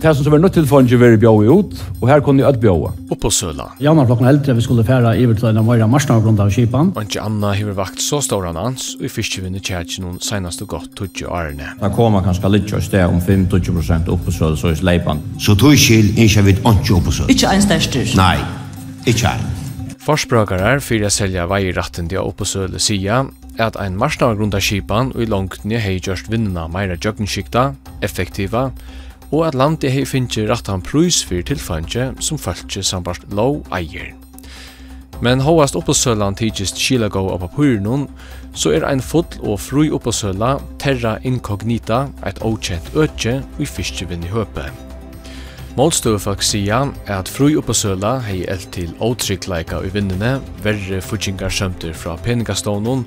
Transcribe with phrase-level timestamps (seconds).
[0.00, 0.86] Det som var nødt til for en
[1.20, 2.86] bjøy ut, og her kunne jeg bjøy.
[3.12, 3.66] Og på Søla.
[3.84, 6.92] Javnar flokken eldre vi skulle færa i til en av Møyra Marsnar av Kipan.
[6.96, 10.62] Og ikke Anna har vakt så stor han og i fyrstjivinn i kjærkjen hun senast
[10.62, 11.74] og godt tudje årene.
[11.82, 15.20] Da kommer kanskje litt og sted om 5-20 prosent opp på Søla, så er sleipan.
[15.38, 17.28] Så tog skil, ikke vidt ikke opp på Søla.
[17.28, 18.06] Ikke en største?
[18.16, 18.38] Nei,
[19.04, 19.44] ikke en.
[20.00, 23.26] Forsbrøkere fyrir å selja veiratten til opp på Søla sida,
[23.60, 28.70] at ein marsnar grunda skipan og i langtni hei gjørst vinnuna meira jøgnskikta, effektiva,
[29.30, 34.12] og at landi hei finnje rattan prus fyrir tilfanje som fölkje sambart lov eier.
[35.20, 38.06] Men hóast oppåsølan tidsist Chilago av papyrnun,
[38.56, 44.32] så er ein full og fru oppåsøla terra incognita, eit okjent økje vi fiskjevinn i
[44.32, 44.70] høpe.
[45.76, 51.92] Målstøvefag sia er at fru oppåsøla hei eld til åtryggleika i vinnene, verre futsingar sømter
[51.94, 53.04] fra peningastånen,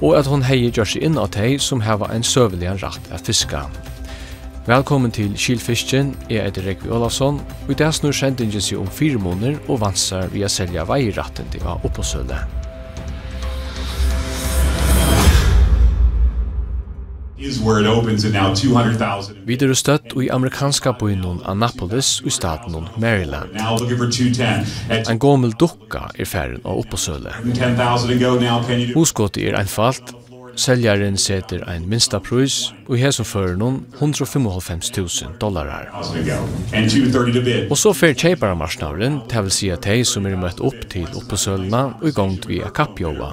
[0.00, 3.26] og at hon hei gjør seg inn av tei som heva ein søvelian rakt at
[3.26, 3.66] fiska.
[4.66, 9.20] Velkommen til Kylfisken, jeg heter Rekvi Olavsson, og i dag snur sendingen seg om fire
[9.22, 12.42] måneder og vansar vi å selge veiratten til å oppåsøle.
[17.38, 19.36] is where it opens in now 200,000.
[19.46, 23.54] Videre støtt i amerikanska byen Annapolis i staten Maryland.
[23.54, 25.10] Now looking for 210.
[25.10, 27.32] En gommel dukka er ferden av oppåsøle.
[27.44, 28.62] 10,000 to go now.
[28.66, 30.14] Can you do Huskåttet er einfalt,
[30.56, 35.90] Seljarin seter ein minsta prøys, og i hesum fører noen 155.000 dollarar.
[37.68, 41.06] Og så fer kjeipara marsnavren, det vil si at hei som er møtt opp til
[41.12, 43.30] oppåsølna og i gongt vi kappjåa.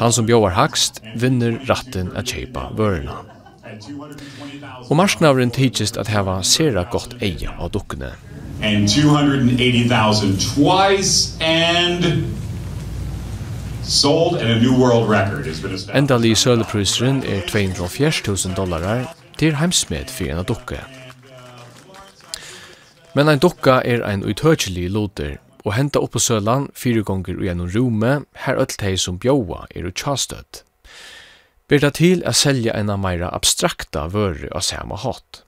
[0.00, 3.20] Han som bjóar hakst vinner ratten at kjeipa vörna.
[4.88, 8.14] Og marsknavren tidsist at heva sera gott eia av dukkene.
[8.62, 12.24] And 280,000 twice and
[13.90, 15.98] Sold and a new world record has been established.
[15.98, 20.78] Endali sølvprysren er 240.000 dollarar til heimsmed for en dukke.
[23.18, 27.48] Men ein dukka er ein utøkjelig loter, og henta opp på sølan fire gonger i
[27.48, 28.12] gjennom rume,
[28.46, 30.62] her öll tei som bjóa er ut tjastøtt.
[31.66, 35.42] Berta til er selja eina meira abstrakta vörre av sama hatt.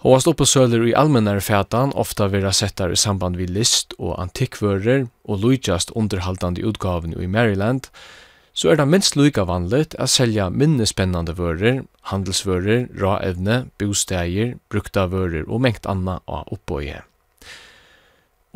[0.00, 5.42] Håast oppesøler i allmennare fætan ofta vera settar i samband vi list og antikkvörer og
[5.42, 7.90] lujtjast underhaldande utgaven i Maryland,
[8.56, 15.04] så er det minst lika vanligt at selja minne spennande handelsvörer, handelsvører, raevne, bosteier, brukta
[15.06, 17.02] vörer og mengt anna av oppbøye.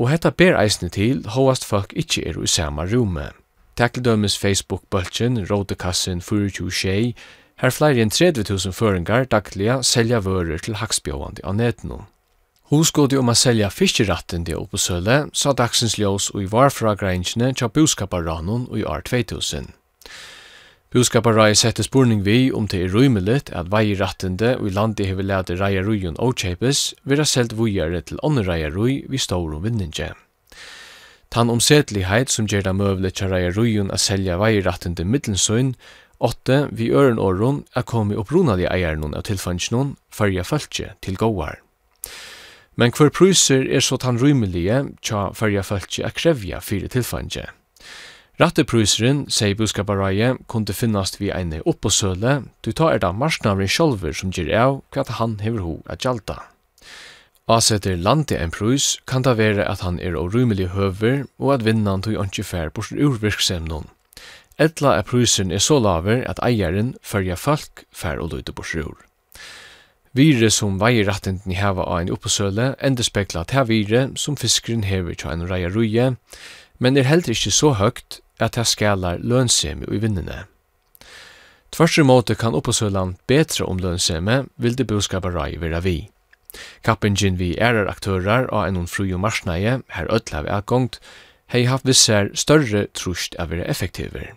[0.01, 3.29] Og hetta ber eisne til håast folk ikkje er i sama rume.
[3.77, 4.01] Takk
[4.39, 7.13] Facebook-bølgen, rådekassin 426,
[7.63, 12.09] Her flere enn 30.000 føringar dagliga selja vører til haksbjåande av netenom.
[12.73, 17.69] Husgådi om a selja fiskeratten og på sa dagsens ljós og i varfra greinjene tja
[17.69, 19.71] buskaparranon og i år 2000.
[20.95, 25.57] Buskaparrai sette spurning vi om det er rymelig at veirattende og i landet hever lade
[25.59, 30.13] reiaruion og kjeipes vera selt vujare til ånne reiarui vi stårum vinninje.
[31.31, 35.75] Tan omsetlighet som gjerda til tja reiaruion a selja veirattende middelsøyn
[36.25, 41.59] Åtte, vi øren åren, er kommet opprunalige eieren av tilfannsjonen, farja følge til gåar.
[42.81, 47.45] Men hver pruser er så tan rymelige, tja farja følge er krevja fire tilfannsje.
[48.41, 54.17] Ratte pryseren, sier buskapareie, kunne finnast vi eine oppåsøle, du tar er da marsnavren sjolver
[54.17, 56.41] som gir av hva han hever ho at gjalda.
[57.47, 62.03] Asetter landet en prus, kan det være at han er orymelig høver, og at vinnan
[62.03, 63.87] tog ikke fær bort urvirksemnon,
[64.59, 68.97] etla er prysin er så laver at eieren følger folk fær og løyte borsrur.
[70.15, 74.85] Vire som veier rattenden i heva av en oppåsøle endespegla at her vire som fiskeren
[74.87, 76.13] hever til en reia ruje,
[76.79, 80.45] men er heller ikke så høgt at det skalar lønsemi i vinnene.
[81.75, 85.97] Tvers måte kan oppesølan betra om lønsemi vil det boskapa rai vera vi.
[86.87, 91.01] Kappingen vi erar aktørar av en fru og marsnaie, her ødla vi avgångt,
[91.51, 94.31] hei haft visser større trusht av vera effektiver.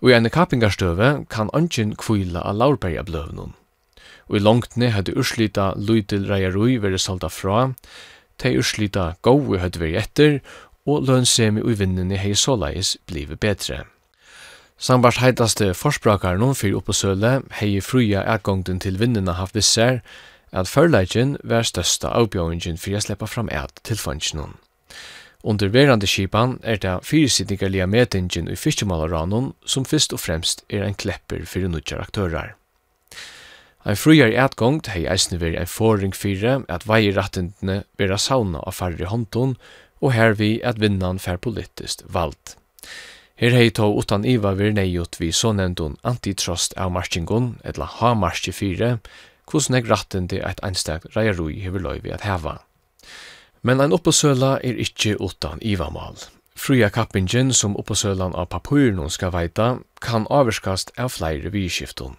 [0.00, 3.54] Og i ene kappingarstøve kan ønsken kvila av laurberga bløvnum.
[4.28, 7.72] Og i langtne hadde urslita luitil reiarui veri salta fra,
[8.38, 10.40] tei urslita gau hadde veri etter,
[10.88, 13.84] og lønsemi og vinnene hei såleis blive betre.
[14.78, 19.98] Sambart heitaste forsprakaren fyrir oppe søle hei fruja ergongden til vinnene haft visser,
[20.52, 24.54] at førleikjen var størsta avbjøringen fyrir a sleppa fram eit til fansjonen.
[25.44, 30.98] Under verande skipan er det fyrisitningarliga metingen i fiskemalaranum som fyrst og fremst er ein
[30.98, 32.56] klepper fyrir nudjar aktörar.
[33.86, 39.06] Ein frujar etgång hei eisne veri ein forring fyrir at veirattendene vera sauna av farri
[39.06, 39.54] håndton
[40.02, 42.56] og her vi at vinnan fær politist vald.
[43.38, 48.50] Her hei tå utan iva veri neiot vi så nevndun antitrust av marskingon, etla ha-marski
[48.50, 48.98] fyrir,
[49.46, 52.58] hvordan eg rattende eit einstak reiarui hever loivi at heva.
[53.62, 56.16] Men ein oppåsøla er ikkje utan ivamal.
[56.58, 59.68] Fria kappingen som oppåsølan av papurnon skal veita
[60.02, 62.16] kan averskast av flere vidskiftun.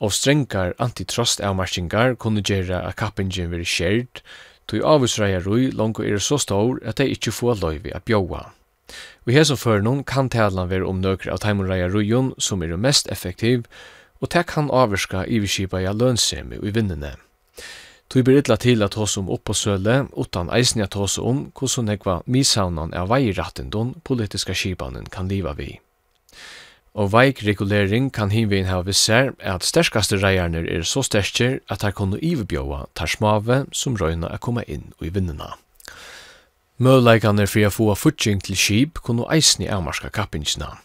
[0.00, 4.22] Og strengar antitrust-avmarskingar kunne gjere at kappingen veri skjert,
[4.70, 8.50] tog avvisreia rui langt er så stor at dei ikkje få løyvi a bjóa.
[9.26, 13.66] Vi hesson førnån kan talan være om nøkra av taimunreia ruion som er mest effektiv,
[14.20, 17.12] og tek han avverska iviskipa viskipa i lønsemi og i vinnene.
[18.10, 22.16] Tui ber illa til at hos om oppåsøle, utan eisen at hos om hvordan nekva
[22.26, 25.76] misavnan av veirattin don politiska skipanen kan liva vi.
[26.98, 31.94] Og veik regulering kan hinvin hava visser at sterskaste reierne er så sterskir at her
[31.94, 35.54] kunne ivebjåa tar smave som røyna er koma inn i vinnena.
[36.82, 40.80] Møleikane fri a få futsing til skip kunne eisen avmarska kappingsna.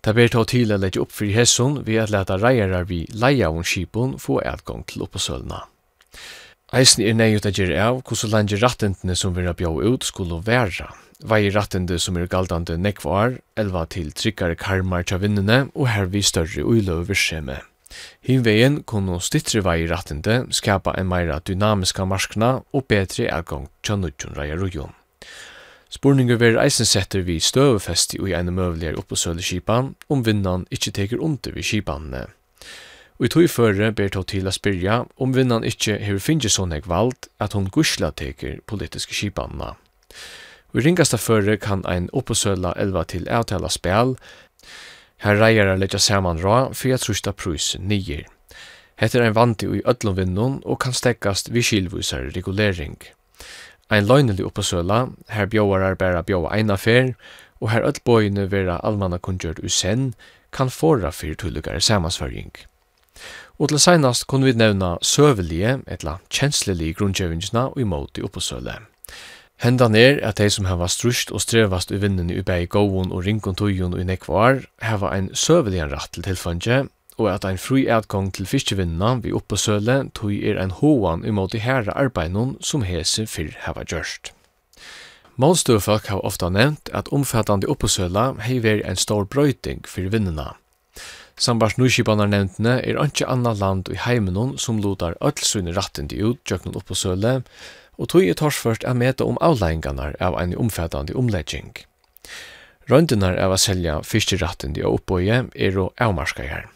[0.00, 3.52] Ta ber ta til at legge opp fri hesson ved at leta reiarar vi leia
[3.52, 5.66] om skipun få adgång til oppåsølna.
[6.74, 10.88] Eisen er nøyut at gjøre av hvordan langt rattentene som vil bjå ut skulle være.
[11.22, 16.64] Vei rattende som er galdande nekvar, elva til tryggare karmar tja vinnene og hervi større
[16.66, 17.60] uiløy virkjeme.
[18.26, 24.34] Hinvegen kunne stittre vei rattende skapa en meira dynamiska marskna og betre avgång tja nudjon
[24.34, 24.90] rei rujon.
[25.86, 30.96] Spurningar ver eisen setter vi støvefesti og i ene møvligare oppåsøle kipan om vinnan ikkje
[30.98, 32.26] teker under vi kipanene.
[33.16, 36.74] Og i tog føre ber tog til å spyrja om vinnan ikkje hever finnje sånn
[36.76, 39.72] eg vald at hon gusla teker politiske kipanna.
[40.74, 44.16] Og i ringasta føre kan ein oppåsøla elva til avtala spel,
[45.24, 48.26] her reier er letja saman ra fyrir jeg trusta prus nyer.
[49.00, 53.00] Hette ein vanti i ödlom vinnon og kan stekkast vi skilvusar regulering.
[53.88, 55.00] Ein løgnelig oppåsøla,
[55.32, 57.14] her bjóar er bæra bjóa eina fer,
[57.60, 60.10] og her ödlbøyne vera almanna kunngjørt usen,
[60.52, 62.52] kan fora fyrir tullugare samansvaring.
[63.58, 68.80] Og til seinast kunne vi nevna søvelige, etla kjenslelige grunnkjøvingsna og imot i oppåsøle.
[69.64, 73.24] Hendan er at dei som hava strust og strevast i vinnen i bei gåon og
[73.24, 76.82] ringon tøyun og i nekvar, hava ein søvelig rett til tilfange,
[77.16, 81.62] og at ein fri adgang til fiskevinnene vi oppåsøle tøy er ein hoan imot i
[81.64, 84.34] herre arbeidnon som hese fyrr hava gjørst.
[85.40, 90.52] Målstøvfolk har ofta nevnt at omfattande oppåsøla hei veri ein stor brøyting fyrir vinnena,
[91.36, 96.86] Sambars nuskipanarnevntene er ikke anna land i heimenon som lotar öll rattindi ut tjøkken upp
[96.88, 97.42] på søle,
[97.98, 101.76] og tog er torsførst er meta om avleggingarnar av en omfattande omlegging.
[102.88, 106.70] Røndenar av a selja fyrstirattende og oppbøye er å avmarska her.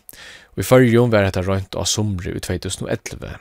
[0.56, 3.38] Og i fyrrjon var etta røynt av somri i 2011.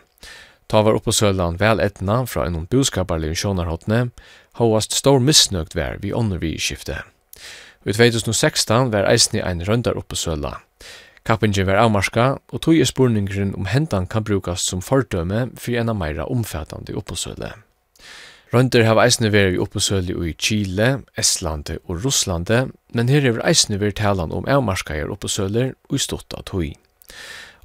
[0.70, 4.12] Ta var oppå sølan vel etna fra en boskaparlig sjånarhåttene,
[4.62, 7.02] hovast stor misnøgt vær vi ånder vi i skifte.
[7.88, 10.62] I 2016 var eisni ein røndar oppå sølan.
[11.28, 15.96] Kappingen var avmarska, og tog er spurningren om hendan kan brukast som fordøme en av
[15.96, 17.54] meira omfattande oppåsøle.
[18.50, 24.00] Rønder har eisne veri oppåsøle i Chile, Estlande og Russlande, men her er eisne vært
[24.02, 26.72] talan om avmarskajar oppåsøler og i stått av tog.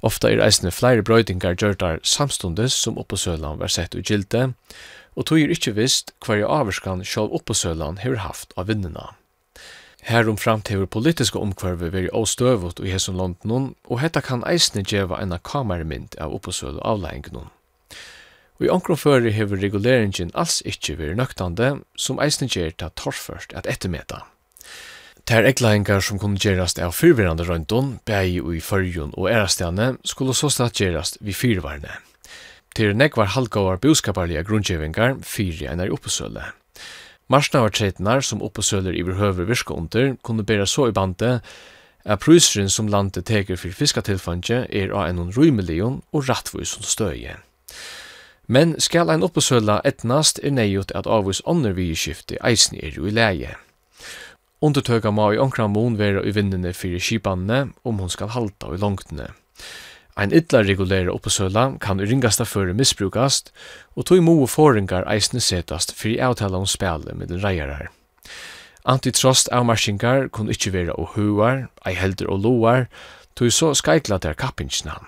[0.05, 4.51] Ofta er eisne flere brøydingar gjørtar samstundes som oppåsølan var sett i gilde,
[5.15, 9.15] og tog er ikkje visst hver avvarskan sjål oppåsølan hever haft av vinnena.
[10.05, 15.17] Herum framt hefur politiske omkvarve veri åstøvut i hesson London, og hetta kan eisne djeva
[15.17, 17.47] enn kamermynd av opposøl og avleggen.
[18.55, 23.57] Og i omkron fyrir hever reguleringen alls ikkje veri nøktande, som eisne gjer ta torrførst
[23.57, 24.21] at ettermeta.
[25.25, 30.35] Ter eklaingar som kunne gjerast av fyrvirrande røyndon, bei og i fyrjun og erastjane, skulle
[30.37, 31.97] så statt gjerast vi fyrvarne.
[32.77, 36.45] Ter nekvar halvgåar boskaparlige grunnkjevingar fyrir enn er opposølu.
[37.27, 41.41] Marsnavartreitnar som oppåsøler i behøver virka under kunne bæra så i bandet
[42.05, 47.39] at prusren som landet teker for fiskatilfanje er av en rymelion og rattvusen støye.
[48.47, 53.09] Men skal ein oppåsøla etnast er neiot at avvis ånder vi skifte eisen er jo
[53.09, 53.55] i leie.
[54.61, 59.31] Undertøka må i omkramon vera i vindene fyrir skipanne om hon skal halta i langtene.
[60.15, 63.51] Ein illa regulera oppesøla kan i ringasta føre misbrukast,
[63.99, 67.89] og tog moe foringar eisne setast fyrir avtala om spjale med den reiarar.
[68.87, 72.87] Antitrost avmarsingar kun ikkje vera og huar, ei helder og loar,
[73.35, 75.01] tog så skaikla der kappingsna.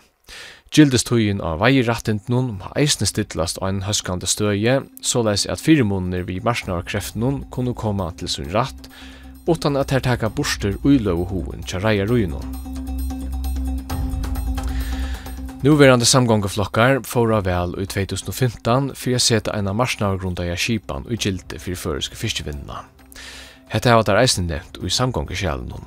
[0.76, 6.84] Gildestøyen av veirattendnun har eisne stittlast av en høskande støye, såleis at firemåneder vi marsnar
[6.90, 8.92] kreftnun kunne koma til sin ratt,
[9.48, 12.87] utan at her taka borster uiløv og hoen tja reiaruinun.
[15.68, 21.58] Nuverande samgångaflokkar fóra vel i 2015 fyrir a seta eina marsnavergrunda i skipan og gildi
[21.60, 22.86] fyrir føreske fyrstjevinnina.
[23.74, 25.84] Hetta hava tar eisen nevnt i samgångafsjælunum.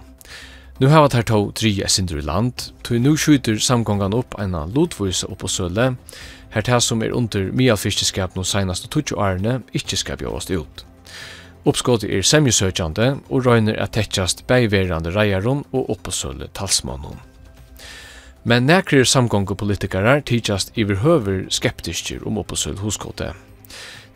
[0.84, 5.30] Nu hava tær tå dri esindur i land, tog nu skjuter samgongan upp eina lodvise
[5.32, 5.94] upp på Søle,
[6.52, 10.84] her tær som er under mia fyrstjeskap no seinaste 20 årene ikkje skal bjóast ut.
[11.64, 17.29] Uppskottet er semjusøkjande og røyner at tettjast beiverande reiaron og oppåsølle talsmannen.
[18.42, 23.35] Men nekrir samgångopolitikarar tidsast iverhöver skeptiskir om opposöld huskote.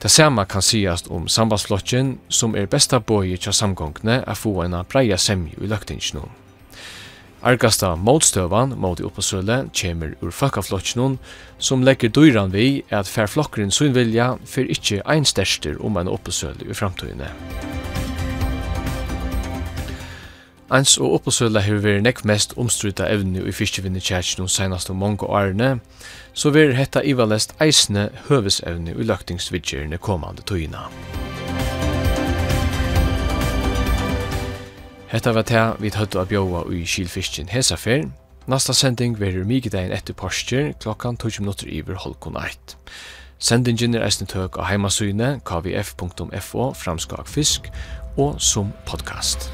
[0.02, 4.78] Det samme kan siast om sambandsflotjen som er besta boi tja samgångne a få en
[4.88, 6.24] breia semju i løgtingsnå.
[7.44, 11.18] Argasta motstøvan mot i opposøle kjemur ur fakkaflotjen
[11.58, 16.76] som legger døyran vi at færflokkeren sin vilja fyr ikkje einsterster om en opposøle i
[16.76, 17.28] framtøyene.
[20.74, 24.00] Eins og oppåsøla hefur verið nekk mest omstruta evni i fiskivinni
[24.42, 25.78] og senast om mongo årene,
[26.34, 30.88] så verið hetta ivalest eisne høvesevni i løgtingsvidgjerne komande tøyina.
[35.14, 38.08] Hetta var det vi høttu av bjóa i kylfiskin hesafer.
[38.50, 42.74] Nasta sending verið migidegin etter porskjer klokkan 20 minutter iver holkon 1.
[43.38, 47.70] Sendingen er eisne tøk av heimasyne kvf.fo framskak fisk
[48.18, 49.52] og som podcast.